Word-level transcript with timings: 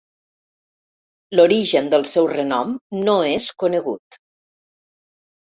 L'origen 1.37 1.89
del 1.95 2.07
seu 2.13 2.31
renom 2.31 2.73
no 3.05 3.17
és 3.35 3.49
conegut. 3.67 4.21